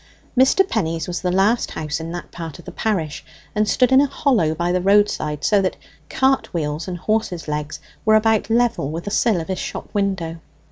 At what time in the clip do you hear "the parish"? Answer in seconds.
2.65-3.23